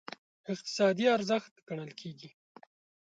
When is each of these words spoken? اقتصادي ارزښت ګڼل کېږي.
اقتصادي 0.51 1.05
ارزښت 1.15 1.53
ګڼل 1.67 1.91
کېږي. 1.99 2.29